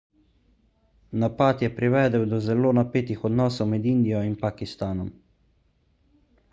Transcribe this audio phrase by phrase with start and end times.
[1.23, 5.15] napad je privedel do zelo napetih odnosov med indijo in pakistanom